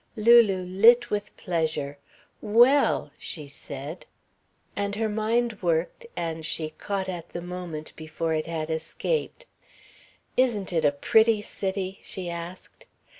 [0.15, 1.99] Lulu lit with pleasure.
[2.41, 4.07] "Well!" she said.
[4.75, 9.45] And her mind worked and she caught at the moment before it had escaped.
[10.35, 12.87] "Isn't it a pretty city?" she asked.